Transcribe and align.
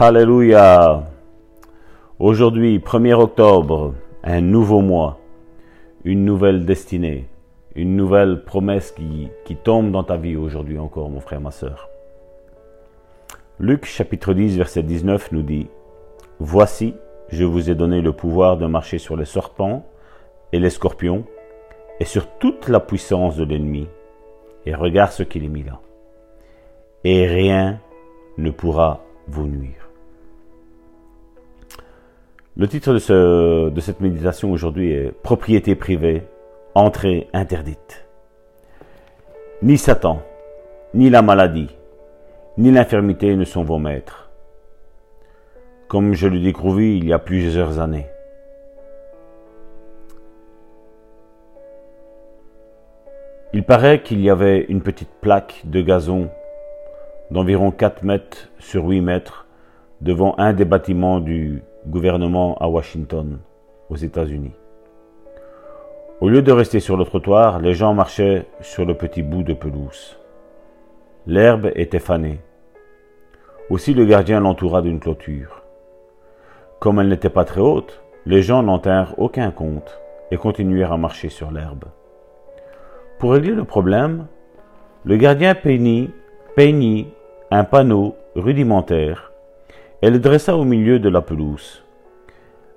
Alléluia. 0.00 1.08
Aujourd'hui, 2.20 2.78
1er 2.78 3.14
octobre, 3.14 3.94
un 4.22 4.40
nouveau 4.40 4.80
mois, 4.80 5.18
une 6.04 6.24
nouvelle 6.24 6.64
destinée, 6.64 7.26
une 7.74 7.96
nouvelle 7.96 8.44
promesse 8.44 8.92
qui, 8.92 9.56
tombe 9.56 9.90
dans 9.90 10.04
ta 10.04 10.16
vie 10.16 10.36
aujourd'hui 10.36 10.78
encore, 10.78 11.10
mon 11.10 11.18
frère, 11.18 11.40
ma 11.40 11.50
soeur. 11.50 11.90
Luc 13.58 13.86
chapitre 13.86 14.34
10, 14.34 14.56
verset 14.56 14.84
19 14.84 15.32
nous 15.32 15.42
dit, 15.42 15.66
Voici, 16.38 16.94
je 17.30 17.42
vous 17.42 17.68
ai 17.68 17.74
donné 17.74 18.00
le 18.00 18.12
pouvoir 18.12 18.56
de 18.56 18.66
marcher 18.66 18.98
sur 18.98 19.16
les 19.16 19.24
serpents 19.24 19.84
et 20.52 20.60
les 20.60 20.70
scorpions 20.70 21.24
et 21.98 22.04
sur 22.04 22.28
toute 22.38 22.68
la 22.68 22.78
puissance 22.78 23.36
de 23.36 23.42
l'ennemi. 23.42 23.88
Et 24.64 24.76
regarde 24.76 25.10
ce 25.10 25.24
qu'il 25.24 25.44
est 25.44 25.48
mis 25.48 25.64
là. 25.64 25.80
Et 27.02 27.26
rien 27.26 27.80
ne 28.36 28.52
pourra 28.52 29.00
vous 29.26 29.48
nuire. 29.48 29.87
Le 32.60 32.66
titre 32.66 32.92
de, 32.92 32.98
ce, 32.98 33.68
de 33.68 33.80
cette 33.80 34.00
méditation 34.00 34.50
aujourd'hui 34.50 34.90
est 34.90 35.12
Propriété 35.12 35.76
privée, 35.76 36.24
entrée 36.74 37.28
interdite. 37.32 38.08
Ni 39.62 39.78
Satan, 39.78 40.22
ni 40.92 41.08
la 41.08 41.22
maladie, 41.22 41.68
ni 42.56 42.72
l'infirmité 42.72 43.36
ne 43.36 43.44
sont 43.44 43.62
vos 43.62 43.78
maîtres. 43.78 44.32
Comme 45.86 46.14
je 46.14 46.26
l'ai 46.26 46.40
découvert 46.40 46.84
il 46.84 47.06
y 47.06 47.12
a 47.12 47.20
plusieurs 47.20 47.78
années. 47.78 48.08
Il 53.52 53.62
paraît 53.62 54.02
qu'il 54.02 54.20
y 54.20 54.30
avait 54.30 54.62
une 54.68 54.82
petite 54.82 55.12
plaque 55.20 55.62
de 55.62 55.80
gazon 55.80 56.28
d'environ 57.30 57.70
4 57.70 58.02
mètres 58.02 58.48
sur 58.58 58.84
8 58.84 59.00
mètres 59.00 59.46
devant 60.00 60.34
un 60.38 60.52
des 60.52 60.64
bâtiments 60.64 61.20
du 61.20 61.62
gouvernement 61.88 62.56
à 62.58 62.68
Washington, 62.68 63.38
aux 63.88 63.96
États-Unis. 63.96 64.54
Au 66.20 66.28
lieu 66.28 66.42
de 66.42 66.52
rester 66.52 66.80
sur 66.80 66.96
le 66.96 67.04
trottoir, 67.04 67.60
les 67.60 67.74
gens 67.74 67.94
marchaient 67.94 68.46
sur 68.60 68.84
le 68.84 68.94
petit 68.94 69.22
bout 69.22 69.42
de 69.42 69.54
pelouse. 69.54 70.18
L'herbe 71.26 71.70
était 71.74 71.98
fanée. 71.98 72.40
Aussi 73.70 73.94
le 73.94 74.04
gardien 74.04 74.40
l'entoura 74.40 74.82
d'une 74.82 75.00
clôture. 75.00 75.62
Comme 76.78 77.00
elle 77.00 77.08
n'était 77.08 77.30
pas 77.30 77.44
très 77.44 77.60
haute, 77.60 78.02
les 78.26 78.42
gens 78.42 78.62
n'en 78.62 78.78
tinrent 78.78 79.14
aucun 79.16 79.50
compte 79.50 80.00
et 80.30 80.36
continuèrent 80.36 80.92
à 80.92 80.98
marcher 80.98 81.28
sur 81.28 81.50
l'herbe. 81.50 81.84
Pour 83.18 83.32
régler 83.32 83.52
le 83.52 83.64
problème, 83.64 84.26
le 85.04 85.16
gardien 85.16 85.54
peignit, 85.54 86.10
peignit 86.54 87.08
un 87.50 87.64
panneau 87.64 88.14
rudimentaire 88.36 89.32
elle 90.00 90.12
le 90.12 90.18
dressa 90.20 90.56
au 90.56 90.64
milieu 90.64 90.98
de 90.98 91.08
la 91.08 91.20
pelouse. 91.20 91.84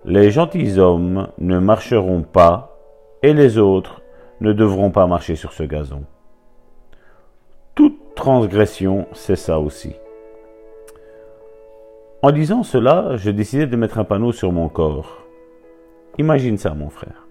Les 0.05 0.31
gentilshommes 0.31 1.27
ne 1.37 1.59
marcheront 1.59 2.23
pas, 2.23 2.77
et 3.21 3.33
les 3.33 3.59
autres 3.59 4.01
ne 4.39 4.53
devront 4.53 4.89
pas 4.89 5.05
marcher 5.05 5.35
sur 5.35 5.53
ce 5.53 5.63
gazon. 5.63 6.03
Toute 7.75 8.15
transgression, 8.15 9.07
c'est 9.13 9.35
ça 9.35 9.59
aussi. 9.59 9.95
En 12.23 12.31
disant 12.31 12.63
cela, 12.63 13.17
je 13.17 13.29
décidai 13.29 13.67
de 13.67 13.75
mettre 13.75 13.99
un 13.99 14.03
panneau 14.03 14.31
sur 14.31 14.51
mon 14.51 14.69
corps. 14.69 15.23
Imagine 16.17 16.57
ça, 16.57 16.73
mon 16.73 16.89
frère. 16.89 17.27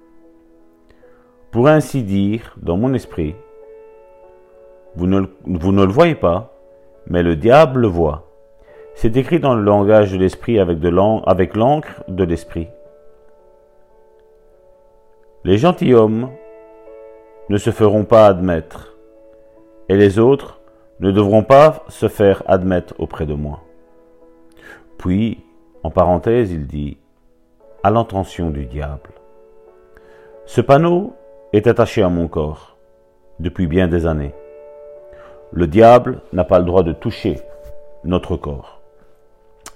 Pour 1.51 1.67
ainsi 1.67 2.05
dire, 2.05 2.57
dans 2.63 2.77
mon 2.77 2.95
esprit, 2.95 3.35
vous 4.95 5.07
ne, 5.07 5.23
vous 5.45 5.73
ne 5.73 5.85
le 5.85 5.93
voyez 5.93 6.15
pas, 6.15 6.53
mais 7.07 7.23
le 7.23 7.35
diable 7.35 7.81
le 7.81 7.89
voit. 7.89 8.30
C'est 9.01 9.17
écrit 9.17 9.41
dans 9.41 9.55
le 9.55 9.63
langage 9.63 10.13
de 10.13 10.19
l'esprit 10.19 10.59
avec, 10.59 10.85
l'encre 11.55 12.05
de 12.07 12.23
l'esprit. 12.23 12.69
Les 15.43 15.57
gentilshommes 15.57 16.29
ne 17.49 17.57
se 17.57 17.71
feront 17.71 18.05
pas 18.05 18.27
admettre, 18.27 18.95
et 19.89 19.97
les 19.97 20.19
autres 20.19 20.61
ne 21.01 21.13
devront 21.13 21.45
pas 21.45 21.83
se 21.89 22.09
faire 22.09 22.43
admettre 22.47 22.93
auprès 22.99 23.25
de 23.25 23.33
moi. 23.33 23.61
Puis, 24.99 25.43
en 25.83 25.89
parenthèse, 25.89 26.53
il 26.53 26.67
dit, 26.67 26.99
à 27.83 27.91
l'intention 27.91 28.51
du 28.51 28.67
diable. 28.67 29.13
Ce 30.45 30.61
panneau 30.61 31.15
est 31.55 31.67
attaché 31.67 32.03
à 32.03 32.11
mon 32.11 32.29
corps 32.29 32.77
depuis 33.39 33.67
bien 33.67 33.89
des 33.89 34.05
années. 34.05 34.35
Le 35.53 35.67
diable 35.67 36.21
n'a 36.35 36.45
pas 36.45 36.59
le 36.59 36.67
droit 36.67 36.83
de 36.83 36.93
toucher 36.93 37.41
notre 38.05 38.37
corps. 38.37 38.80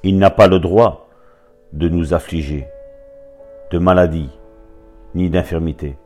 Il 0.07 0.19
n'a 0.19 0.29
pas 0.29 0.49
le 0.49 0.59
droit 0.59 1.09
de 1.73 1.89
nous 1.89 2.13
affliger 2.13 2.69
de 3.71 3.79
maladie 3.79 4.29
ni 5.15 5.31
d'infirmité. 5.31 5.97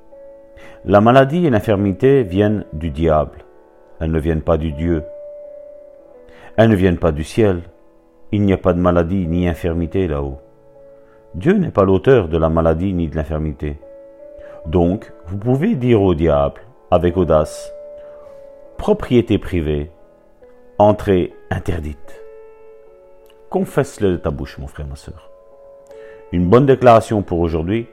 La 0.85 1.01
maladie 1.01 1.45
et 1.47 1.51
l'infirmité 1.51 2.23
viennent 2.23 2.65
du 2.73 2.91
diable. 2.91 3.39
Elles 3.99 4.13
ne 4.13 4.21
viennent 4.21 4.43
pas 4.43 4.57
du 4.57 4.71
Dieu. 4.71 5.03
Elles 6.57 6.71
ne 6.71 6.77
viennent 6.77 6.99
pas 6.99 7.11
du 7.11 7.25
ciel. 7.25 7.63
Il 8.31 8.43
n'y 8.43 8.53
a 8.53 8.57
pas 8.57 8.73
de 8.73 8.79
maladie 8.79 9.27
ni 9.27 9.47
d'infirmité 9.47 10.07
là-haut. 10.07 10.39
Dieu 11.35 11.55
n'est 11.55 11.73
pas 11.73 11.85
l'auteur 11.85 12.29
de 12.29 12.39
la 12.39 12.49
maladie 12.49 12.95
ni 12.95 13.09
de 13.09 13.17
l'infirmité. 13.17 13.81
Donc, 14.67 15.13
vous 15.27 15.39
pouvez 15.39 15.75
dire 15.75 16.01
au 16.03 16.15
diable, 16.15 16.61
avec 16.93 17.17
audace, 17.17 17.73
propriété 18.77 19.39
privée, 19.39 19.91
entrée 20.79 21.33
interdite. 21.51 22.28
Confesse-le 23.51 24.13
de 24.13 24.17
ta 24.19 24.31
bouche, 24.31 24.59
mon 24.59 24.67
frère, 24.67 24.87
ma 24.87 24.97
soeur. 24.97 25.31
Une 26.33 26.51
bonne 26.51 26.67
déclaration 26.67 27.23
pour 27.23 27.39
aujourd'hui. 27.39 27.87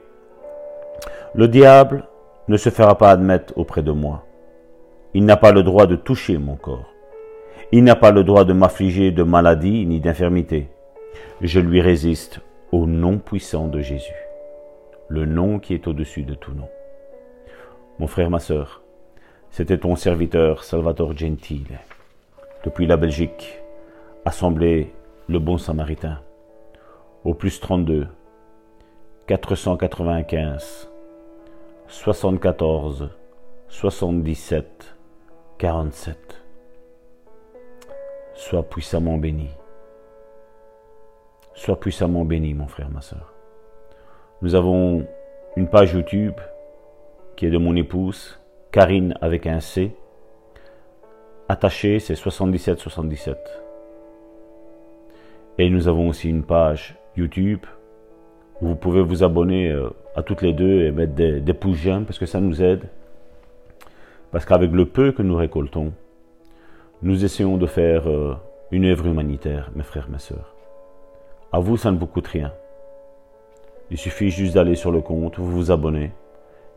Le 1.34 1.48
diable 1.48 2.08
ne 2.50 2.58
se 2.58 2.70
fera 2.70 2.98
pas 2.98 3.12
admettre 3.12 3.54
auprès 3.58 3.82
de 3.82 3.92
moi. 3.92 4.26
Il 5.14 5.24
n'a 5.24 5.38
pas 5.38 5.54
le 5.54 5.64
droit 5.64 5.88
de 5.88 5.96
toucher 5.96 6.38
mon 6.38 6.58
corps. 6.58 6.92
Il 7.72 7.86
n'a 7.86 7.96
pas 7.96 8.12
le 8.12 8.26
droit 8.26 8.44
de 8.44 8.52
m'affliger 8.52 9.12
de 9.12 9.24
maladie 9.24 9.86
ni 9.86 10.02
d'infirmité. 10.02 10.68
Je 11.40 11.62
lui 11.62 11.80
résiste 11.80 12.42
au 12.74 12.86
nom 12.86 13.18
puissant 13.18 13.68
de 13.68 13.80
Jésus, 13.80 14.14
le 15.08 15.26
nom 15.26 15.60
qui 15.60 15.74
est 15.74 15.88
au-dessus 15.88 16.24
de 16.24 16.36
tout 16.36 16.52
nom. 16.52 16.68
Mon 18.00 18.08
frère, 18.08 18.30
ma 18.30 18.40
soeur, 18.40 18.82
c'était 19.52 19.78
ton 19.78 19.96
serviteur 19.96 20.66
Salvatore 20.66 21.18
Gentile, 21.18 21.80
depuis 22.66 22.88
la 22.88 22.98
Belgique, 22.98 23.62
assemblée 24.26 24.92
le 25.28 25.40
bon 25.40 25.58
samaritain. 25.58 26.20
Au 27.24 27.34
plus 27.34 27.60
32 27.60 28.08
495 29.28 30.90
74 31.88 33.10
77 33.68 34.96
47. 35.58 36.44
Sois 38.34 38.64
puissamment 38.64 39.18
béni. 39.18 39.50
Sois 41.54 41.80
puissamment 41.80 42.26
béni, 42.26 42.54
mon 42.54 42.68
frère, 42.68 42.90
ma 42.90 43.02
soeur. 43.02 43.34
Nous 44.42 44.56
avons 44.56 45.08
une 45.56 45.70
page 45.70 45.94
YouTube 45.94 46.36
qui 47.36 47.46
est 47.46 47.52
de 47.52 47.58
mon 47.58 47.76
épouse, 47.76 48.40
Karine 48.72 49.18
avec 49.22 49.48
un 49.48 49.60
C. 49.60 49.96
Attaché, 51.48 52.00
c'est 52.00 52.16
77 52.16 52.80
77. 52.80 53.65
Et 55.58 55.70
nous 55.70 55.88
avons 55.88 56.10
aussi 56.10 56.30
une 56.30 56.44
page 56.44 56.96
YouTube 57.16 57.62
où 58.62 58.68
vous 58.68 58.76
pouvez 58.76 59.02
vous 59.02 59.24
abonner 59.24 59.70
euh, 59.72 59.90
à 60.16 60.22
toutes 60.22 60.42
les 60.42 60.54
deux 60.54 60.84
et 60.84 60.92
mettre 60.92 61.14
des, 61.14 61.54
pouces 61.54 61.78
jaunes 61.78 62.06
parce 62.06 62.20
que 62.20 62.26
ça 62.26 62.42
nous 62.42 62.62
aide. 62.62 62.90
Parce 64.32 64.46
qu'avec 64.46 64.72
le 64.72 64.86
peu 64.86 65.14
que 65.14 65.22
nous 65.22 65.36
récoltons, 65.36 65.94
nous 67.02 67.24
essayons 67.24 67.58
de 67.58 67.68
faire 67.68 68.10
euh, 68.10 68.36
une 68.72 68.86
œuvre 68.86 69.08
humanitaire, 69.08 69.72
mes 69.76 69.84
frères, 69.84 70.10
mes 70.10 70.20
sœurs. 70.20 70.54
À 71.54 71.60
vous, 71.60 71.78
ça 71.78 71.92
ne 71.92 71.98
vous 71.98 72.08
coûte 72.08 72.28
rien. 72.28 72.52
Il 73.92 73.98
suffit 73.98 74.30
juste 74.30 74.56
d'aller 74.56 74.76
sur 74.76 74.92
le 74.92 75.00
compte, 75.00 75.38
vous 75.38 75.50
vous 75.50 75.72
abonnez. 75.72 76.12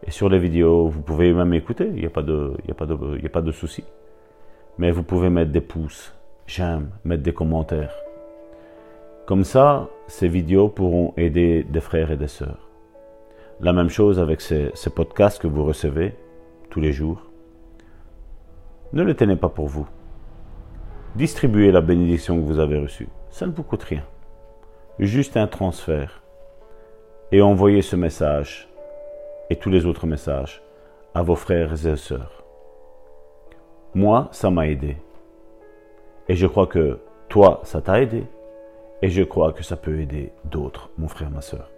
Et 0.07 0.13
sur 0.13 0.29
les 0.29 0.39
vidéos, 0.39 0.89
vous 0.89 1.03
pouvez 1.03 1.33
même 1.33 1.53
écouter, 1.55 1.89
il 1.89 2.01
n'y 2.01 2.07
a 2.07 2.11
pas 2.11 2.23
de, 2.23 2.53
y 2.69 2.71
a 2.71 2.75
pas 2.75 2.87
de, 2.87 2.95
a 2.95 3.29
pas 3.29 3.43
de 3.43 3.51
souci. 3.51 3.83
Mais 4.77 4.93
vous 4.93 5.03
pouvez 5.03 5.31
mettre 5.31 5.51
des 5.51 5.61
pouces, 5.61 6.15
j'aime, 6.47 6.91
mettre 7.05 7.25
des 7.25 7.33
commentaires. 7.33 7.93
Comme 9.29 9.45
ça, 9.45 9.91
ces 10.07 10.27
vidéos 10.27 10.71
pourront 10.71 11.13
aider 11.19 11.63
des 11.63 11.83
frères 11.83 12.11
et 12.11 12.17
des 12.17 12.29
sœurs. 12.29 12.71
La 13.61 13.75
même 13.75 13.91
chose 13.91 14.19
avec 14.19 14.41
ces, 14.41 14.73
podcasts 14.97 15.39
que 15.39 15.47
vous 15.47 15.67
recevez 15.67 16.15
tous 16.71 16.81
les 16.81 16.93
jours. 16.95 17.31
Ne 18.95 19.03
le 19.03 19.15
tenez 19.15 19.37
pas 19.37 19.51
pour 19.51 19.67
vous. 19.67 19.87
Distribuez 21.15 21.71
la 21.73 21.83
bénédiction 21.83 22.37
que 22.37 22.47
vous 22.47 22.59
avez 22.59 22.79
reçue. 22.79 23.11
Ça 23.29 23.47
ne 23.47 23.53
vous 23.53 23.65
coûte 23.65 23.83
rien. 23.83 24.03
Juste 24.99 25.37
un 25.37 25.47
transfert. 25.47 26.23
Et 27.31 27.43
envoyez 27.43 27.83
ce 27.83 27.97
message 27.97 28.67
et 29.51 29.57
tous 29.57 29.69
les 29.69 29.85
autres 29.85 30.07
messages 30.07 30.63
à 31.13 31.21
vos 31.21 31.37
frères 31.37 31.87
et 31.87 31.97
sœurs. 31.97 32.45
Moi, 33.95 34.29
ça 34.31 34.49
m'a 34.49 34.69
aidé. 34.69 34.97
Et 36.31 36.35
je 36.35 36.47
crois 36.47 36.67
que 36.67 36.99
toi, 37.29 37.61
ça 37.65 37.83
t'a 37.83 38.01
aidé 38.01 38.25
Et 39.01 39.11
je 39.11 39.23
crois 39.23 39.53
que 39.53 39.63
ça 39.63 39.77
peut 39.77 40.01
aider 40.01 40.33
d'autres, 40.45 40.91
mon 40.99 41.09
frère, 41.09 41.31
ma 41.31 41.41
soeur. 41.41 41.71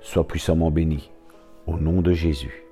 Sois 0.00 0.26
puissamment 0.26 0.70
béni. 0.70 1.10
Au 1.66 1.76
nom 1.78 2.02
de 2.02 2.12
Jésus. 2.12 2.67